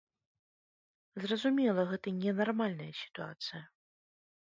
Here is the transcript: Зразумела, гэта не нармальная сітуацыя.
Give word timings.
Зразумела, 1.27 1.81
гэта 1.93 2.17
не 2.25 2.37
нармальная 2.43 2.91
сітуацыя. 3.05 3.63